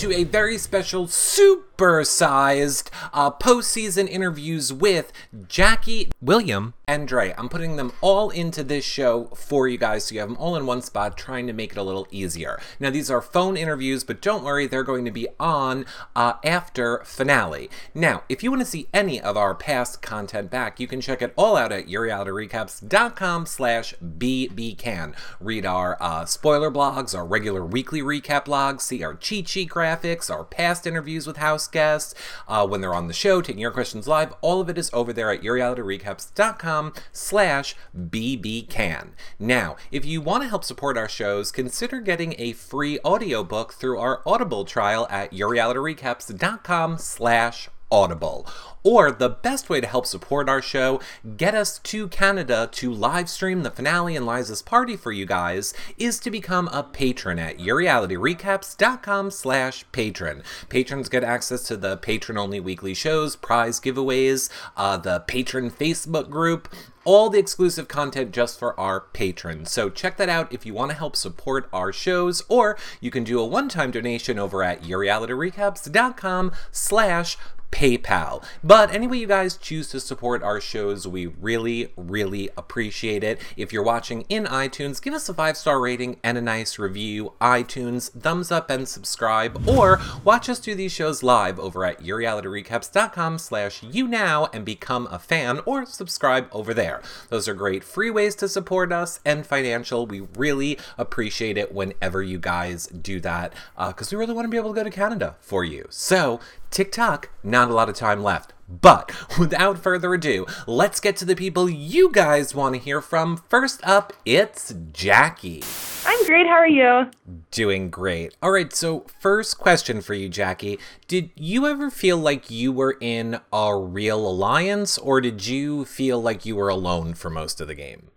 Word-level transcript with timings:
into 0.00 0.16
a 0.16 0.22
very 0.22 0.56
special, 0.56 1.08
super 1.08 2.04
sized 2.04 2.88
uh, 3.12 3.32
postseason 3.32 4.08
interviews 4.08 4.72
with 4.72 5.12
Jackie, 5.48 6.08
William, 6.22 6.72
and 6.88 7.06
Dre. 7.06 7.34
I'm 7.36 7.50
putting 7.50 7.76
them 7.76 7.92
all 8.00 8.30
into 8.30 8.64
this 8.64 8.84
show 8.84 9.26
for 9.36 9.68
you 9.68 9.76
guys 9.76 10.04
so 10.04 10.14
you 10.14 10.20
have 10.20 10.30
them 10.30 10.38
all 10.38 10.56
in 10.56 10.64
one 10.64 10.80
spot, 10.80 11.18
trying 11.18 11.46
to 11.46 11.52
make 11.52 11.72
it 11.72 11.78
a 11.78 11.82
little 11.82 12.08
easier. 12.10 12.58
Now, 12.80 12.88
these 12.88 13.10
are 13.10 13.20
phone 13.20 13.58
interviews, 13.58 14.04
but 14.04 14.22
don't 14.22 14.42
worry, 14.42 14.66
they're 14.66 14.82
going 14.82 15.04
to 15.04 15.10
be 15.10 15.28
on 15.38 15.84
uh, 16.16 16.34
after 16.42 17.02
finale. 17.04 17.68
Now, 17.94 18.22
if 18.30 18.42
you 18.42 18.50
want 18.50 18.62
to 18.62 18.66
see 18.66 18.88
any 18.94 19.20
of 19.20 19.36
our 19.36 19.54
past 19.54 20.00
content 20.00 20.50
back, 20.50 20.80
you 20.80 20.86
can 20.86 21.02
check 21.02 21.20
it 21.20 21.34
all 21.36 21.58
out 21.58 21.72
at 21.72 21.88
yourrealityrecaps.com 21.88 23.44
slash 23.44 23.94
bbcan. 24.02 25.14
Read 25.40 25.66
our 25.66 25.98
uh, 26.00 26.24
spoiler 26.24 26.70
blogs, 26.70 27.14
our 27.14 27.26
regular 27.26 27.64
weekly 27.66 28.00
recap 28.00 28.46
blogs, 28.46 28.80
see 28.80 29.04
our 29.04 29.14
cheat 29.14 29.46
sheet 29.46 29.68
graphics, 29.68 30.30
our 30.30 30.42
past 30.42 30.86
interviews 30.86 31.26
with 31.26 31.36
house 31.36 31.68
guests, 31.68 32.14
uh, 32.48 32.66
when 32.66 32.80
they're 32.80 32.94
on 32.94 33.08
the 33.08 33.12
show, 33.12 33.42
taking 33.42 33.60
your 33.60 33.70
questions 33.70 34.08
live. 34.08 34.32
All 34.40 34.62
of 34.62 34.70
it 34.70 34.78
is 34.78 34.90
over 34.94 35.12
there 35.12 35.30
at 35.30 35.42
yourrealityrecaps.com 35.42 36.77
slash 37.12 37.74
bbcan. 37.96 39.08
Now, 39.38 39.76
if 39.90 40.04
you 40.04 40.20
want 40.20 40.42
to 40.42 40.48
help 40.48 40.64
support 40.64 40.96
our 40.96 41.08
shows, 41.08 41.50
consider 41.50 42.00
getting 42.00 42.34
a 42.38 42.52
free 42.52 42.98
audiobook 43.04 43.72
through 43.74 43.98
our 43.98 44.22
Audible 44.26 44.64
trial 44.64 45.06
at 45.10 45.32
yourrealityrecaps.com 45.32 46.98
slash 46.98 47.68
Audible. 47.90 48.46
Or 48.84 49.10
the 49.10 49.28
best 49.28 49.68
way 49.68 49.80
to 49.80 49.86
help 49.86 50.06
support 50.06 50.48
our 50.48 50.62
show, 50.62 51.00
get 51.36 51.54
us 51.54 51.78
to 51.80 52.08
Canada 52.08 52.68
to 52.72 52.92
live 52.92 53.28
stream 53.28 53.62
the 53.62 53.70
finale 53.70 54.16
and 54.16 54.24
Liza's 54.24 54.62
party 54.62 54.96
for 54.96 55.12
you 55.12 55.26
guys, 55.26 55.74
is 55.98 56.18
to 56.20 56.30
become 56.30 56.68
a 56.68 56.82
patron 56.82 57.38
at 57.38 57.58
yourrealityrecaps.com 57.58 59.30
slash 59.30 59.84
patron. 59.92 60.42
Patrons 60.68 61.08
get 61.08 61.24
access 61.24 61.64
to 61.64 61.76
the 61.76 61.96
patron-only 61.96 62.60
weekly 62.60 62.94
shows, 62.94 63.36
prize 63.36 63.80
giveaways, 63.80 64.48
uh, 64.76 64.96
the 64.96 65.20
patron 65.20 65.70
Facebook 65.70 66.30
group, 66.30 66.68
all 67.04 67.30
the 67.30 67.38
exclusive 67.38 67.88
content 67.88 68.32
just 68.32 68.58
for 68.58 68.78
our 68.78 69.00
patrons. 69.00 69.70
So 69.70 69.88
check 69.90 70.16
that 70.18 70.28
out 70.28 70.52
if 70.52 70.64
you 70.66 70.74
want 70.74 70.90
to 70.90 70.96
help 70.96 71.16
support 71.16 71.68
our 71.72 71.92
shows, 71.92 72.42
or 72.48 72.76
you 73.00 73.10
can 73.10 73.24
do 73.24 73.40
a 73.40 73.46
one-time 73.46 73.90
donation 73.90 74.38
over 74.38 74.62
at 74.62 74.82
yourrealityrecaps.com 74.82 76.52
slash 76.70 77.36
PayPal. 77.70 78.42
But 78.64 78.92
anyway, 78.92 79.18
you 79.18 79.26
guys 79.26 79.56
choose 79.56 79.88
to 79.90 80.00
support 80.00 80.42
our 80.42 80.60
shows, 80.60 81.06
we 81.06 81.26
really, 81.26 81.92
really 81.96 82.50
appreciate 82.56 83.22
it. 83.22 83.40
If 83.56 83.72
you're 83.72 83.82
watching 83.82 84.22
in 84.28 84.44
iTunes, 84.44 85.02
give 85.02 85.14
us 85.14 85.28
a 85.28 85.34
five 85.34 85.56
star 85.56 85.80
rating 85.80 86.18
and 86.22 86.38
a 86.38 86.42
nice 86.42 86.78
review. 86.78 87.34
iTunes, 87.40 88.10
thumbs 88.10 88.50
up 88.50 88.70
and 88.70 88.88
subscribe, 88.88 89.68
or 89.68 90.00
watch 90.24 90.48
us 90.48 90.58
do 90.58 90.74
these 90.74 90.92
shows 90.92 91.22
live 91.22 91.58
over 91.58 91.84
at 91.84 92.02
yourrealityrecaps.com 92.02 93.38
slash 93.38 93.80
YouNow 93.80 94.48
and 94.54 94.64
become 94.64 95.06
a 95.10 95.18
fan 95.18 95.60
or 95.64 95.86
subscribe 95.86 96.48
over 96.52 96.72
there. 96.72 97.02
Those 97.28 97.48
are 97.48 97.54
great 97.54 97.84
free 97.84 98.10
ways 98.10 98.34
to 98.36 98.48
support 98.48 98.92
us 98.92 99.20
and 99.24 99.46
financial. 99.46 100.06
We 100.06 100.20
really 100.36 100.78
appreciate 100.96 101.58
it 101.58 101.72
whenever 101.72 102.22
you 102.22 102.38
guys 102.38 102.86
do 102.86 103.20
that 103.20 103.52
because 103.76 104.12
uh, 104.12 104.16
we 104.16 104.20
really 104.20 104.34
want 104.34 104.46
to 104.46 104.50
be 104.50 104.56
able 104.56 104.70
to 104.70 104.80
go 104.80 104.84
to 104.84 104.90
Canada 104.90 105.36
for 105.40 105.64
you. 105.64 105.86
So 105.90 106.40
TikTok, 106.70 107.30
not 107.58 107.70
a 107.70 107.74
lot 107.74 107.88
of 107.88 107.96
time 107.96 108.22
left. 108.22 108.52
But 108.68 109.10
without 109.38 109.78
further 109.78 110.14
ado, 110.14 110.46
let's 110.68 111.00
get 111.00 111.16
to 111.16 111.24
the 111.24 111.34
people 111.34 111.68
you 111.68 112.12
guys 112.12 112.54
want 112.54 112.76
to 112.76 112.80
hear 112.80 113.00
from. 113.00 113.38
First 113.48 113.80
up, 113.82 114.12
it's 114.24 114.74
Jackie. 114.92 115.64
I'm 116.06 116.24
great. 116.26 116.46
How 116.46 116.52
are 116.52 116.68
you? 116.68 117.10
Doing 117.50 117.90
great. 117.90 118.36
All 118.40 118.52
right, 118.52 118.72
so 118.72 119.06
first 119.20 119.58
question 119.58 120.00
for 120.00 120.14
you, 120.14 120.28
Jackie. 120.28 120.78
Did 121.08 121.30
you 121.34 121.66
ever 121.66 121.90
feel 121.90 122.18
like 122.18 122.48
you 122.48 122.70
were 122.70 122.96
in 123.00 123.40
a 123.52 123.76
real 123.76 124.24
alliance, 124.28 124.98
or 124.98 125.20
did 125.20 125.46
you 125.46 125.84
feel 125.84 126.22
like 126.22 126.46
you 126.46 126.54
were 126.54 126.68
alone 126.68 127.14
for 127.14 127.30
most 127.30 127.60
of 127.60 127.66
the 127.66 127.74
game? 127.74 128.10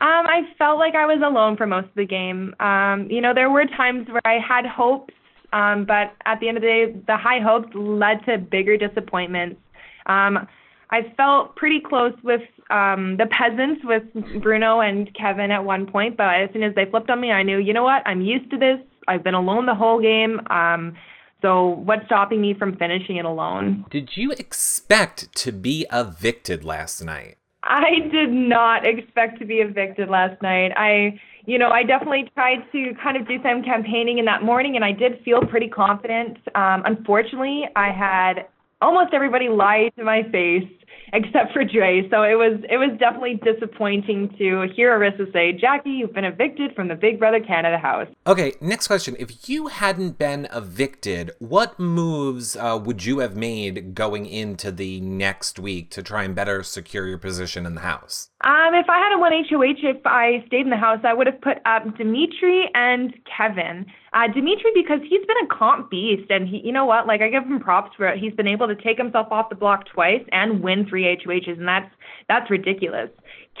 Um, 0.00 0.26
I 0.26 0.42
felt 0.56 0.78
like 0.78 0.94
I 0.94 1.04
was 1.04 1.20
alone 1.22 1.58
for 1.58 1.66
most 1.66 1.88
of 1.88 1.94
the 1.94 2.06
game. 2.06 2.54
Um, 2.58 3.08
you 3.10 3.20
know, 3.20 3.34
there 3.34 3.50
were 3.50 3.66
times 3.66 4.08
where 4.08 4.22
I 4.24 4.38
had 4.38 4.64
hopes 4.64 5.12
um, 5.52 5.84
but 5.84 6.14
at 6.26 6.40
the 6.40 6.48
end 6.48 6.56
of 6.56 6.62
the 6.62 6.68
day, 6.68 7.00
the 7.06 7.16
high 7.16 7.40
hopes 7.40 7.68
led 7.74 8.24
to 8.26 8.38
bigger 8.38 8.76
disappointments. 8.76 9.60
Um, 10.06 10.46
I 10.90 11.12
felt 11.16 11.54
pretty 11.56 11.80
close 11.80 12.14
with 12.24 12.42
um, 12.70 13.16
the 13.16 13.26
peasants, 13.26 13.82
with 13.84 14.02
Bruno 14.42 14.80
and 14.80 15.12
Kevin 15.14 15.50
at 15.50 15.64
one 15.64 15.86
point, 15.86 16.16
but 16.16 16.26
as 16.26 16.50
soon 16.52 16.62
as 16.62 16.74
they 16.74 16.84
flipped 16.90 17.10
on 17.10 17.20
me, 17.20 17.30
I 17.30 17.42
knew, 17.42 17.58
you 17.58 17.72
know 17.72 17.84
what, 17.84 18.02
I'm 18.06 18.20
used 18.20 18.50
to 18.50 18.58
this. 18.58 18.78
I've 19.06 19.22
been 19.22 19.34
alone 19.34 19.66
the 19.66 19.74
whole 19.74 20.00
game. 20.00 20.40
Um, 20.50 20.96
so 21.42 21.68
what's 21.68 22.04
stopping 22.06 22.40
me 22.40 22.54
from 22.58 22.76
finishing 22.76 23.16
it 23.16 23.24
alone? 23.24 23.84
Did 23.90 24.10
you 24.16 24.32
expect 24.32 25.34
to 25.36 25.52
be 25.52 25.86
evicted 25.92 26.64
last 26.64 27.02
night? 27.02 27.36
I 27.62 28.08
did 28.10 28.30
not 28.30 28.86
expect 28.86 29.38
to 29.40 29.44
be 29.44 29.56
evicted 29.56 30.08
last 30.08 30.40
night. 30.42 30.72
I 30.76 31.20
you 31.46 31.58
know, 31.58 31.70
I 31.70 31.82
definitely 31.82 32.30
tried 32.34 32.58
to 32.72 32.92
kind 33.02 33.16
of 33.16 33.26
do 33.26 33.42
some 33.42 33.62
campaigning 33.62 34.18
in 34.18 34.24
that 34.26 34.42
morning, 34.42 34.76
and 34.76 34.84
I 34.84 34.92
did 34.92 35.20
feel 35.24 35.40
pretty 35.40 35.68
confident. 35.68 36.36
Um, 36.54 36.82
unfortunately, 36.84 37.64
I 37.74 37.90
had 37.90 38.46
almost 38.80 39.12
everybody 39.12 39.48
lie 39.48 39.90
to 39.96 40.04
my 40.04 40.22
face 40.30 40.68
except 41.12 41.52
for 41.52 41.64
Dre. 41.64 42.08
So 42.10 42.22
it 42.22 42.34
was 42.34 42.60
it 42.68 42.76
was 42.76 42.96
definitely 42.98 43.40
disappointing 43.42 44.34
to 44.38 44.68
hear 44.74 44.98
Arisa 44.98 45.32
say, 45.32 45.52
"Jackie, 45.52 45.90
you've 45.90 46.12
been 46.12 46.24
evicted 46.24 46.74
from 46.74 46.88
the 46.88 46.94
Big 46.94 47.18
Brother 47.18 47.40
Canada 47.40 47.78
house." 47.78 48.08
Okay, 48.26 48.54
next 48.60 48.86
question. 48.86 49.16
If 49.18 49.48
you 49.48 49.68
hadn't 49.68 50.18
been 50.18 50.46
evicted, 50.52 51.32
what 51.38 51.78
moves 51.78 52.56
uh, 52.56 52.80
would 52.82 53.04
you 53.04 53.18
have 53.18 53.36
made 53.36 53.94
going 53.94 54.26
into 54.26 54.70
the 54.70 55.00
next 55.00 55.58
week 55.58 55.90
to 55.90 56.02
try 56.02 56.24
and 56.24 56.34
better 56.34 56.62
secure 56.62 57.06
your 57.06 57.18
position 57.18 57.66
in 57.66 57.74
the 57.74 57.82
house? 57.82 58.30
Um, 58.42 58.72
if 58.72 58.88
I 58.88 58.98
had 58.98 59.14
a 59.14 59.18
one 59.18 59.32
HOH, 59.32 59.86
if 59.86 60.06
I 60.06 60.42
stayed 60.46 60.62
in 60.62 60.70
the 60.70 60.76
house, 60.76 61.00
I 61.04 61.12
would 61.12 61.26
have 61.26 61.42
put 61.42 61.58
up 61.66 61.84
Demetres 61.98 62.70
and 62.74 63.12
Kevin. 63.26 63.84
Uh, 64.14 64.28
Demetres 64.32 64.72
because 64.74 65.00
he's 65.02 65.20
been 65.26 65.44
a 65.44 65.46
comp 65.46 65.90
beast, 65.90 66.30
and 66.30 66.48
he, 66.48 66.62
you 66.64 66.72
know 66.72 66.86
what? 66.86 67.06
Like 67.06 67.20
I 67.20 67.28
give 67.28 67.44
him 67.44 67.60
props 67.60 67.94
for 67.96 68.08
it. 68.08 68.18
He's 68.18 68.32
been 68.32 68.48
able 68.48 68.66
to 68.66 68.74
take 68.74 68.96
himself 68.96 69.28
off 69.30 69.50
the 69.50 69.56
block 69.56 69.84
twice 69.92 70.24
and 70.32 70.62
win 70.62 70.86
three 70.88 71.04
HOHs, 71.04 71.58
and 71.58 71.68
that's 71.68 71.90
that's 72.28 72.50
ridiculous. 72.50 73.10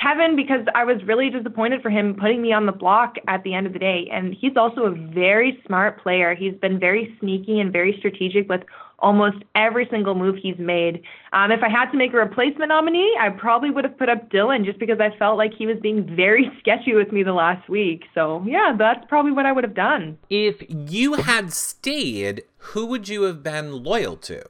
Kevin 0.00 0.34
because 0.34 0.64
I 0.74 0.84
was 0.84 0.96
really 1.04 1.28
disappointed 1.28 1.82
for 1.82 1.90
him 1.90 2.16
putting 2.18 2.40
me 2.40 2.54
on 2.54 2.64
the 2.64 2.72
block 2.72 3.16
at 3.28 3.42
the 3.44 3.52
end 3.52 3.66
of 3.66 3.74
the 3.74 3.78
day, 3.78 4.08
and 4.10 4.34
he's 4.34 4.56
also 4.56 4.84
a 4.84 4.92
very 5.12 5.60
smart 5.66 6.02
player. 6.02 6.34
He's 6.34 6.54
been 6.54 6.80
very 6.80 7.14
sneaky 7.20 7.60
and 7.60 7.70
very 7.70 7.96
strategic 7.98 8.48
with 8.48 8.62
almost 9.00 9.38
every 9.54 9.86
single 9.90 10.14
move 10.14 10.36
he's 10.40 10.58
made. 10.58 11.02
Um, 11.32 11.50
if 11.50 11.62
I 11.62 11.68
had 11.68 11.90
to 11.90 11.96
make 11.96 12.12
a 12.12 12.16
replacement 12.16 12.68
nominee, 12.68 13.16
I 13.20 13.30
probably 13.30 13.70
would 13.70 13.84
have 13.84 13.98
put 13.98 14.08
up 14.08 14.30
Dillon 14.30 14.64
just 14.64 14.78
because 14.78 14.98
I 15.00 15.16
felt 15.18 15.38
like 15.38 15.52
he 15.56 15.66
was 15.66 15.76
being 15.80 16.14
very 16.16 16.50
sketchy 16.60 16.94
with 16.94 17.12
me 17.12 17.22
the 17.22 17.32
last 17.32 17.68
week. 17.68 18.04
So, 18.14 18.44
yeah, 18.46 18.74
that's 18.76 19.04
probably 19.08 19.32
what 19.32 19.46
I 19.46 19.52
would 19.52 19.64
have 19.64 19.74
done. 19.74 20.18
If 20.28 20.62
you 20.68 21.14
had 21.14 21.52
stayed, 21.52 22.42
who 22.58 22.86
would 22.86 23.08
you 23.08 23.22
have 23.22 23.42
been 23.42 23.82
loyal 23.82 24.16
to? 24.16 24.44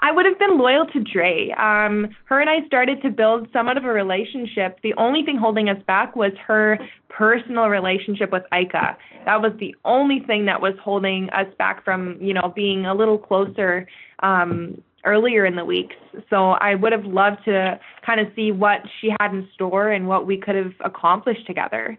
I 0.00 0.12
would 0.12 0.26
have 0.26 0.38
been 0.38 0.58
loyal 0.58 0.86
to 0.86 1.00
Dre. 1.00 1.50
Um, 1.58 2.08
her 2.26 2.40
and 2.40 2.48
I 2.48 2.64
started 2.66 3.02
to 3.02 3.10
build 3.10 3.48
somewhat 3.52 3.76
of 3.76 3.84
a 3.84 3.92
relationship. 3.92 4.78
The 4.82 4.94
only 4.94 5.24
thing 5.24 5.36
holding 5.36 5.68
us 5.68 5.82
back 5.86 6.14
was 6.14 6.32
her 6.46 6.78
personal 7.08 7.66
relationship 7.66 8.30
with 8.30 8.44
Ika. 8.52 8.96
That 9.24 9.42
was 9.42 9.52
the 9.58 9.74
only 9.84 10.20
thing 10.20 10.46
that 10.46 10.60
was 10.60 10.74
holding 10.82 11.30
us 11.30 11.52
back 11.58 11.84
from, 11.84 12.16
you 12.20 12.32
know, 12.32 12.52
being 12.54 12.86
a 12.86 12.94
little 12.94 13.18
closer 13.18 13.88
um, 14.20 14.80
earlier 15.04 15.44
in 15.44 15.56
the 15.56 15.64
weeks. 15.64 15.96
So 16.30 16.50
I 16.50 16.76
would 16.76 16.92
have 16.92 17.04
loved 17.04 17.44
to 17.46 17.80
kind 18.06 18.20
of 18.20 18.28
see 18.36 18.52
what 18.52 18.80
she 19.00 19.10
had 19.20 19.32
in 19.32 19.48
store 19.54 19.90
and 19.90 20.06
what 20.06 20.26
we 20.26 20.38
could 20.38 20.54
have 20.54 20.74
accomplished 20.84 21.46
together. 21.46 21.98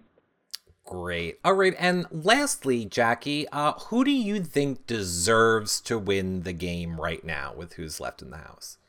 Great. 0.89 1.37
All 1.45 1.53
right. 1.53 1.75
And 1.77 2.07
lastly, 2.11 2.83
Jackie, 2.83 3.47
uh, 3.49 3.73
who 3.73 4.03
do 4.03 4.09
you 4.09 4.43
think 4.43 4.87
deserves 4.87 5.79
to 5.81 5.99
win 5.99 6.41
the 6.41 6.51
game 6.51 6.99
right 6.99 7.23
now 7.23 7.53
with 7.55 7.73
who's 7.73 7.99
left 7.99 8.23
in 8.23 8.31
the 8.31 8.37
house? 8.37 8.79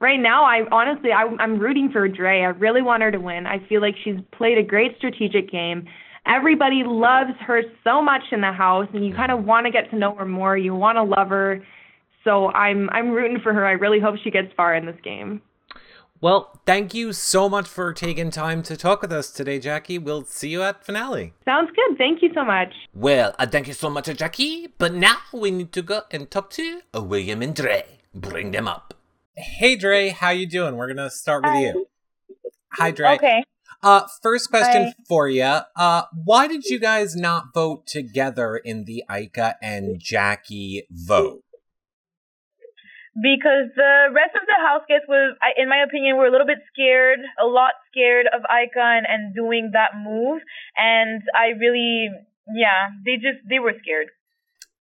Right 0.00 0.20
now, 0.20 0.44
I 0.44 0.60
honestly, 0.70 1.10
I, 1.10 1.24
I'm 1.40 1.58
rooting 1.58 1.90
for 1.90 2.06
Dre. 2.06 2.42
I 2.42 2.50
really 2.50 2.82
want 2.82 3.02
her 3.02 3.10
to 3.10 3.18
win. 3.18 3.48
I 3.48 3.58
feel 3.68 3.80
like 3.80 3.96
she's 4.04 4.14
played 4.30 4.58
a 4.58 4.62
great 4.62 4.96
strategic 4.96 5.50
game. 5.50 5.88
Everybody 6.24 6.84
loves 6.86 7.32
her 7.40 7.62
so 7.82 8.00
much 8.00 8.22
in 8.30 8.40
the 8.40 8.52
house, 8.52 8.86
and 8.94 9.04
you 9.04 9.12
kind 9.12 9.32
of 9.32 9.44
want 9.44 9.66
to 9.66 9.72
get 9.72 9.90
to 9.90 9.96
know 9.96 10.14
her 10.14 10.24
more. 10.24 10.56
You 10.56 10.72
want 10.72 10.98
to 10.98 11.02
love 11.02 11.30
her. 11.30 11.66
So 12.22 12.46
I'm 12.52 12.88
I'm 12.90 13.10
rooting 13.10 13.40
for 13.42 13.52
her. 13.52 13.66
I 13.66 13.72
really 13.72 13.98
hope 13.98 14.14
she 14.22 14.30
gets 14.30 14.52
far 14.56 14.72
in 14.76 14.86
this 14.86 15.00
game. 15.02 15.42
Well, 16.22 16.60
thank 16.66 16.94
you 16.94 17.12
so 17.12 17.48
much 17.48 17.66
for 17.66 17.92
taking 17.92 18.30
time 18.30 18.62
to 18.62 18.76
talk 18.76 19.02
with 19.02 19.12
us 19.12 19.32
today, 19.32 19.58
Jackie. 19.58 19.98
We'll 19.98 20.22
see 20.22 20.50
you 20.50 20.62
at 20.62 20.84
finale. 20.84 21.34
Sounds 21.44 21.68
good. 21.74 21.98
Thank 21.98 22.22
you 22.22 22.30
so 22.32 22.44
much. 22.44 22.72
Well, 22.94 23.34
uh, 23.40 23.46
thank 23.48 23.66
you 23.66 23.72
so 23.72 23.90
much, 23.90 24.06
Jackie. 24.06 24.68
But 24.78 24.94
now 24.94 25.16
we 25.32 25.50
need 25.50 25.72
to 25.72 25.82
go 25.82 26.02
and 26.12 26.30
talk 26.30 26.50
to 26.50 26.82
uh, 26.94 27.02
William 27.02 27.42
and 27.42 27.56
Dre. 27.56 27.82
Bring 28.14 28.52
them 28.52 28.68
up. 28.68 28.94
Hey, 29.36 29.74
Dre. 29.74 30.10
How 30.10 30.30
you 30.30 30.46
doing? 30.46 30.76
We're 30.76 30.86
gonna 30.86 31.10
start 31.10 31.42
with 31.42 31.54
Hi. 31.54 31.60
you. 31.60 31.88
Hi, 32.74 32.92
Dre. 32.92 33.16
Okay. 33.16 33.42
Uh, 33.82 34.02
first 34.22 34.48
question 34.48 34.84
Hi. 34.84 34.94
for 35.08 35.28
you. 35.28 35.58
Uh, 35.74 36.02
why 36.24 36.46
did 36.46 36.66
you 36.66 36.78
guys 36.78 37.16
not 37.16 37.52
vote 37.52 37.88
together 37.88 38.54
in 38.56 38.84
the 38.84 39.02
Ika 39.10 39.56
and 39.60 39.98
Jackie 39.98 40.86
vote? 40.88 41.41
Because 43.14 43.68
the 43.76 44.08
rest 44.12 44.34
of 44.34 44.42
the 44.46 44.58
house 44.66 44.82
guests 44.88 45.06
was, 45.08 45.36
I- 45.42 45.60
in 45.60 45.68
my 45.68 45.82
opinion, 45.86 46.16
were 46.16 46.26
a 46.26 46.30
little 46.30 46.46
bit 46.46 46.58
scared, 46.72 47.20
a 47.40 47.46
lot 47.46 47.72
scared 47.90 48.26
of 48.32 48.42
Icon 48.48 49.04
and 49.08 49.34
doing 49.34 49.70
that 49.72 49.90
move. 49.96 50.40
And 50.76 51.22
I 51.34 51.48
really, 51.58 52.10
yeah, 52.54 52.88
they 53.04 53.16
just, 53.16 53.44
they 53.48 53.58
were 53.58 53.74
scared. 53.82 54.08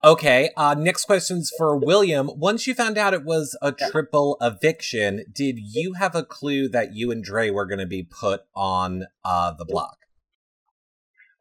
Okay, 0.04 0.50
uh, 0.58 0.74
next 0.74 1.06
question's 1.06 1.52
for 1.56 1.78
William. 1.78 2.32
Once 2.36 2.66
you 2.66 2.74
found 2.74 2.98
out 2.98 3.14
it 3.14 3.24
was 3.24 3.56
a 3.62 3.72
triple 3.72 4.36
eviction, 4.42 5.26
did 5.32 5.60
you 5.60 5.94
have 5.94 6.16
a 6.16 6.24
clue 6.24 6.68
that 6.70 6.96
you 6.96 7.12
and 7.12 7.24
Dre 7.24 7.52
were 7.52 7.68
going 7.68 7.80
to 7.80 7.86
be 7.86 8.02
put 8.02 8.42
on 8.56 9.06
uh, 9.24 9.52
the 9.52 9.66
block? 9.66 9.98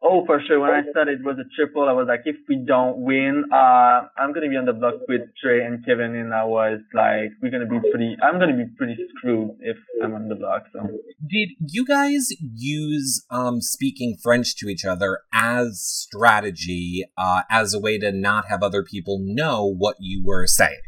Oh, 0.03 0.25
for 0.25 0.41
sure. 0.47 0.59
When 0.59 0.71
I 0.71 0.81
said 0.93 1.07
it 1.07 1.23
was 1.23 1.37
a 1.37 1.47
triple, 1.55 1.87
I 1.87 1.91
was 1.91 2.07
like, 2.07 2.21
if 2.25 2.35
we 2.49 2.55
don't 2.55 2.97
win, 2.97 3.45
uh, 3.53 4.07
I'm 4.17 4.33
gonna 4.33 4.49
be 4.49 4.57
on 4.57 4.65
the 4.65 4.73
block 4.73 4.95
with 5.07 5.21
Trey 5.39 5.63
and 5.63 5.85
Kevin, 5.85 6.15
and 6.15 6.33
I 6.33 6.43
was 6.43 6.79
like, 6.91 7.33
we're 7.41 7.51
gonna 7.51 7.67
be 7.67 7.79
pretty. 7.91 8.17
I'm 8.21 8.39
gonna 8.39 8.57
be 8.57 8.65
pretty 8.75 8.97
screwed 9.15 9.57
if 9.59 9.77
I'm 10.03 10.15
on 10.15 10.27
the 10.27 10.35
block. 10.35 10.63
So 10.73 10.89
Did 11.25 11.49
you 11.59 11.85
guys 11.85 12.29
use 12.41 13.23
um, 13.29 13.61
speaking 13.61 14.17
French 14.21 14.55
to 14.57 14.69
each 14.69 14.85
other 14.85 15.19
as 15.31 15.83
strategy, 15.83 17.03
uh, 17.15 17.43
as 17.49 17.75
a 17.75 17.79
way 17.79 17.99
to 17.99 18.11
not 18.11 18.47
have 18.47 18.63
other 18.63 18.83
people 18.83 19.19
know 19.21 19.71
what 19.71 19.97
you 19.99 20.23
were 20.25 20.47
saying? 20.47 20.81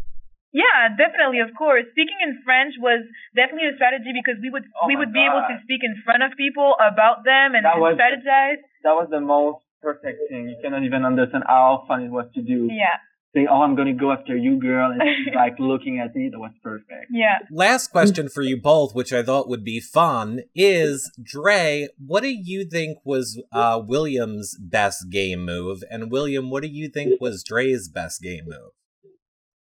Yeah, 0.53 0.93
definitely, 0.95 1.39
of 1.41 1.49
course. 1.57 1.83
Speaking 1.91 2.19
in 2.21 2.39
French 2.45 2.75
was 2.79 3.01
definitely 3.35 3.69
a 3.73 3.75
strategy 3.75 4.13
because 4.13 4.37
we 4.41 4.49
would, 4.53 4.63
Oh 4.77 4.85
we 4.87 4.93
my 4.95 4.99
would 5.01 5.13
be 5.13 5.25
able 5.25 5.41
to 5.49 5.57
speak 5.63 5.81
in 5.83 5.95
front 6.05 6.21
of 6.21 6.37
people 6.37 6.75
about 6.79 7.25
them 7.25 7.55
and, 7.55 7.65
That 7.65 7.73
and 7.73 7.81
was- 7.81 7.97
strategize. 7.97 8.61
that 8.83 8.93
was 8.93 9.07
the 9.09 9.19
most 9.19 9.65
perfect 9.81 10.29
thing. 10.29 10.47
You 10.47 10.57
cannot 10.61 10.83
even 10.83 11.03
understand 11.05 11.43
how 11.47 11.83
fun 11.87 12.03
it 12.03 12.11
was 12.11 12.27
to 12.35 12.41
do. 12.41 12.69
Yeah, 12.71 12.97
Saying, 13.33 13.47
"Oh, 13.49 13.63
I'm 13.63 13.75
gonna 13.75 13.93
go 13.95 14.11
after 14.11 14.37
you, 14.37 14.59
girl," 14.59 14.91
and 14.91 15.01
she's 15.25 15.33
like 15.43 15.55
looking 15.57 15.97
at 15.99 16.15
me. 16.15 16.29
That 16.29 16.37
was 16.39 16.51
perfect. 16.61 17.07
yeah. 17.09 17.39
Last 17.49 17.87
question 17.87 18.29
for 18.29 18.43
you 18.43 18.61
both, 18.61 18.93
which 18.93 19.11
I 19.11 19.23
thought 19.23 19.49
would 19.49 19.63
be 19.63 19.79
fun, 19.79 20.41
is 20.53 21.11
Dre, 21.21 21.87
what 21.97 22.21
do 22.21 22.29
you 22.29 22.63
think 22.63 22.99
was 23.03 23.41
uh, 23.51 23.81
William's 23.83 24.55
best 24.59 25.09
game 25.09 25.43
move? 25.45 25.83
And 25.89 26.11
William, 26.11 26.51
what 26.51 26.61
do 26.61 26.69
you 26.69 26.87
think 26.89 27.19
was 27.19 27.43
Dre's 27.43 27.89
best 27.89 28.21
game 28.21 28.45
move? 28.45 28.71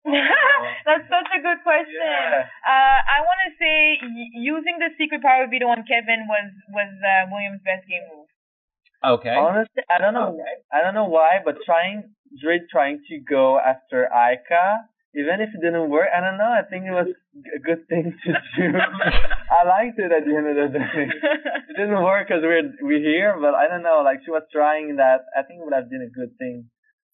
That's 0.86 1.06
such 1.06 1.28
a 1.30 1.40
good 1.40 1.62
question. 1.62 2.02
Yeah. 2.02 2.50
Uh, 2.66 2.98
I 3.06 3.22
want 3.22 3.40
to 3.46 3.50
say 3.54 3.76
y- 4.02 4.34
using 4.34 4.82
the 4.82 4.90
secret 4.98 5.22
power 5.22 5.44
of 5.46 5.50
veto 5.50 5.70
on 5.70 5.86
Kevin 5.86 6.26
was 6.26 6.50
was 6.74 6.90
uh, 6.98 7.30
William's 7.30 7.62
best 7.62 7.86
game 7.86 8.02
move. 8.10 8.26
Okay. 9.04 9.34
Honestly, 9.34 9.82
I 9.90 9.98
don't 9.98 10.14
know. 10.14 10.38
I 10.72 10.82
don't 10.82 10.94
know 10.94 11.06
why, 11.06 11.38
but 11.44 11.62
trying 11.66 12.14
Dre 12.40 12.60
trying 12.70 13.02
to 13.08 13.18
go 13.18 13.58
after 13.58 14.06
Ika, 14.10 14.66
even 15.14 15.38
if 15.42 15.50
it 15.54 15.60
didn't 15.62 15.90
work, 15.90 16.08
I 16.10 16.20
don't 16.20 16.38
know. 16.38 16.50
I 16.50 16.62
think 16.66 16.86
it 16.86 16.94
was 16.94 17.10
a 17.54 17.58
good 17.62 17.86
thing 17.88 18.14
to 18.26 18.30
do. 18.58 18.66
I 19.58 19.62
liked 19.66 19.98
it 19.98 20.10
at 20.10 20.24
the 20.26 20.34
end 20.34 20.46
of 20.50 20.56
the 20.56 20.78
day. 20.78 21.06
It 21.70 21.76
didn't 21.78 22.02
work 22.02 22.28
because 22.28 22.42
we're 22.42 22.74
we're 22.82 23.00
here, 23.02 23.38
but 23.40 23.54
I 23.54 23.66
don't 23.66 23.82
know. 23.82 24.02
Like 24.04 24.20
she 24.24 24.30
was 24.30 24.42
trying 24.52 24.96
that. 24.96 25.24
I 25.36 25.42
think 25.42 25.60
it 25.60 25.64
would 25.64 25.74
have 25.78 25.88
been 25.90 26.02
a 26.02 26.10
good 26.10 26.36
thing. 26.38 26.68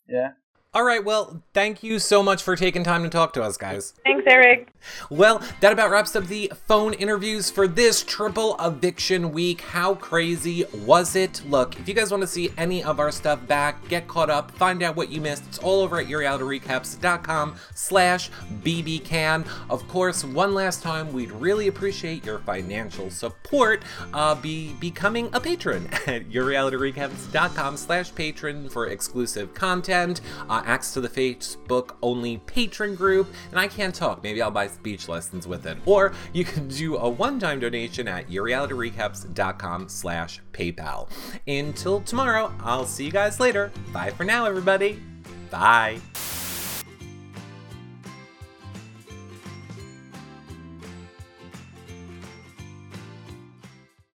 Yeah. 0.09 0.33
All 0.75 0.85
right, 0.85 1.03
well, 1.03 1.43
thank 1.55 1.83
you 1.83 1.99
so 1.99 2.23
much 2.23 2.43
for 2.43 2.55
taking 2.55 2.85
time 2.85 3.03
to 3.03 3.09
talk 3.09 3.33
to 3.33 3.43
us, 3.43 3.57
guys. 3.57 3.95
Thanks, 4.05 4.25
Eric. 4.27 4.69
Well, 5.11 5.43
that 5.61 5.73
about 5.73 5.91
wraps 5.91 6.15
up 6.15 6.27
the 6.27 6.53
phone 6.67 6.93
interviews 6.95 7.51
for 7.51 7.67
this 7.67 8.03
triple 8.03 8.55
eviction 8.61 9.33
week. 9.33 9.63
How 9.63 9.95
crazy 9.95 10.65
was 10.85 11.17
it? 11.17 11.43
Look, 11.47 11.79
if 11.81 11.89
you 11.89 11.95
guys 11.95 12.11
want 12.11 12.23
to 12.23 12.27
see 12.27 12.51
any 12.59 12.85
of 12.85 13.01
our 13.01 13.11
stuff 13.11 13.47
back, 13.47 13.89
get 13.89 14.07
caught 14.09 14.29
up, 14.29 14.51
find 14.53 14.83
out 14.83 14.95
what 14.95 15.11
you 15.11 15.21
missed, 15.21 15.45
it's 15.49 15.59
all 15.59 15.81
over 15.81 15.99
at 15.99 16.07
yourrealityrecaps.com 16.07 17.57
slash 17.75 18.31
bbcan. 18.63 19.49
Of 19.71 19.89
course, 19.89 20.23
one 20.23 20.55
last 20.55 20.83
time, 20.83 21.13
we'd 21.13 21.33
really 21.33 21.69
appreciate 21.69 22.25
your 22.25 22.41
financial 22.41 23.11
support. 23.11 23.83
Uh, 24.13 24.35
be 24.35 24.75
becoming 24.75 25.31
a 25.33 25.41
patron 25.41 25.87
at 26.07 26.29
yourrealityrecaps.com 26.29 27.77
slash 27.77 28.15
patron 28.15 28.69
for 28.69 28.87
exclusive 28.89 29.55
content, 29.55 30.21
uh, 30.49 30.63
access 30.69 30.95
to 30.95 31.01
the 31.01 31.09
Facebook 31.09 31.97
only 32.03 32.39
patron 32.39 32.95
group, 32.95 33.29
and 33.51 33.59
I 33.59 33.67
can't 33.67 33.95
talk. 33.95 34.23
Maybe 34.23 34.41
I'll 34.43 34.51
buy 34.51 34.69
speech 34.69 35.09
lessons 35.09 35.47
with 35.47 35.67
it. 35.67 35.79
Or 35.87 36.13
you 36.33 36.45
can 36.45 36.69
do 36.69 36.97
a 36.97 37.09
one-time 37.09 37.61
donation 37.61 38.07
at 38.07 38.29
yourrealityrecaps.com 38.29 39.89
slash 39.89 40.41
PayPal. 40.53 41.09
Until 41.47 42.01
tomorrow, 42.03 42.53
I'll 42.61 42.87
see 42.87 43.05
you 43.05 43.13
guys 43.13 43.41
later. 43.41 43.73
Bye 43.93 44.11
for 44.11 44.25
now, 44.25 44.45
everybody. 44.45 45.03
Bye. 45.51 46.01